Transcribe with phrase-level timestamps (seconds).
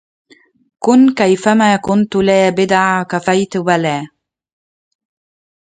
[0.79, 4.07] كن كيفما كنت لا بدع كفيت بلا